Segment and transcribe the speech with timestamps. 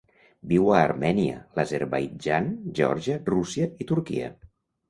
[0.51, 2.49] Viu a Armènia, l'Azerbaidjan,
[2.81, 4.33] Geòrgia, Rússia i Turquia.